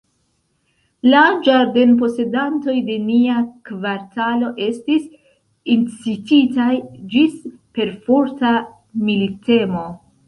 [1.09, 3.35] La ĝardenposedantoj de nia
[3.71, 5.05] kvartalo estis
[5.75, 6.71] incititaj
[7.13, 7.37] ĝis
[7.79, 8.59] perforta
[9.09, 9.85] militemo.